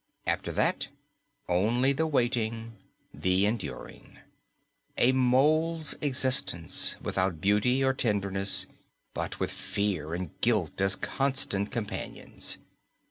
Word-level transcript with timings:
After 0.25 0.51
that, 0.53 0.87
only 1.47 1.93
the 1.93 2.07
waiting, 2.07 2.73
the 3.13 3.45
enduring. 3.45 4.17
A 4.97 5.11
mole's 5.11 5.93
existence, 6.01 6.95
without 6.99 7.39
beauty 7.39 7.83
or 7.83 7.93
tenderness, 7.93 8.65
but 9.13 9.39
with 9.39 9.51
fear 9.51 10.15
and 10.15 10.31
guilt 10.41 10.81
as 10.81 10.95
constant 10.95 11.69
companions. 11.69 12.57